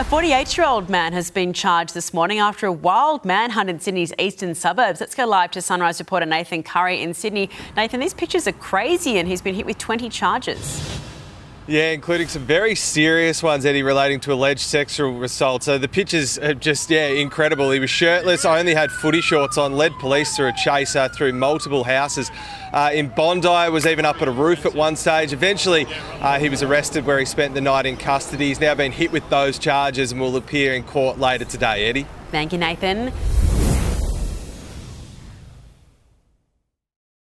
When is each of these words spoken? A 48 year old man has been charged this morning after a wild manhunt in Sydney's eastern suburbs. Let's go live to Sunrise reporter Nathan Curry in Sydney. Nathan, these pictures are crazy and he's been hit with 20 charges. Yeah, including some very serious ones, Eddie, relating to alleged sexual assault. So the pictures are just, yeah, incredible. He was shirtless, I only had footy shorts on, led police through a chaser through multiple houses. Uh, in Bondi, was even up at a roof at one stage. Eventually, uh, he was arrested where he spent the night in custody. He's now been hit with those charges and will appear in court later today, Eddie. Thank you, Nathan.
A 0.00 0.04
48 0.04 0.56
year 0.56 0.66
old 0.66 0.88
man 0.88 1.12
has 1.12 1.30
been 1.30 1.52
charged 1.52 1.92
this 1.92 2.14
morning 2.14 2.38
after 2.38 2.64
a 2.64 2.72
wild 2.72 3.22
manhunt 3.22 3.68
in 3.68 3.78
Sydney's 3.78 4.14
eastern 4.18 4.54
suburbs. 4.54 4.98
Let's 4.98 5.14
go 5.14 5.26
live 5.26 5.50
to 5.50 5.60
Sunrise 5.60 6.00
reporter 6.00 6.24
Nathan 6.24 6.62
Curry 6.62 7.02
in 7.02 7.12
Sydney. 7.12 7.50
Nathan, 7.76 8.00
these 8.00 8.14
pictures 8.14 8.48
are 8.48 8.52
crazy 8.52 9.18
and 9.18 9.28
he's 9.28 9.42
been 9.42 9.54
hit 9.54 9.66
with 9.66 9.76
20 9.76 10.08
charges. 10.08 10.89
Yeah, 11.70 11.92
including 11.92 12.26
some 12.26 12.42
very 12.42 12.74
serious 12.74 13.44
ones, 13.44 13.64
Eddie, 13.64 13.84
relating 13.84 14.18
to 14.20 14.32
alleged 14.32 14.58
sexual 14.58 15.22
assault. 15.22 15.62
So 15.62 15.78
the 15.78 15.86
pictures 15.86 16.36
are 16.36 16.52
just, 16.52 16.90
yeah, 16.90 17.06
incredible. 17.06 17.70
He 17.70 17.78
was 17.78 17.90
shirtless, 17.90 18.44
I 18.44 18.58
only 18.58 18.74
had 18.74 18.90
footy 18.90 19.20
shorts 19.20 19.56
on, 19.56 19.74
led 19.74 19.92
police 20.00 20.34
through 20.34 20.48
a 20.48 20.52
chaser 20.52 21.08
through 21.10 21.32
multiple 21.34 21.84
houses. 21.84 22.28
Uh, 22.72 22.90
in 22.92 23.06
Bondi, 23.10 23.70
was 23.70 23.86
even 23.86 24.04
up 24.04 24.20
at 24.20 24.26
a 24.26 24.32
roof 24.32 24.66
at 24.66 24.74
one 24.74 24.96
stage. 24.96 25.32
Eventually, 25.32 25.86
uh, 26.20 26.40
he 26.40 26.48
was 26.48 26.64
arrested 26.64 27.06
where 27.06 27.20
he 27.20 27.24
spent 27.24 27.54
the 27.54 27.60
night 27.60 27.86
in 27.86 27.96
custody. 27.96 28.48
He's 28.48 28.58
now 28.58 28.74
been 28.74 28.90
hit 28.90 29.12
with 29.12 29.30
those 29.30 29.56
charges 29.56 30.10
and 30.10 30.20
will 30.20 30.34
appear 30.34 30.74
in 30.74 30.82
court 30.82 31.20
later 31.20 31.44
today, 31.44 31.88
Eddie. 31.88 32.06
Thank 32.32 32.52
you, 32.52 32.58
Nathan. 32.58 33.12